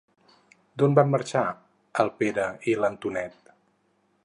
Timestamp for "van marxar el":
0.99-2.11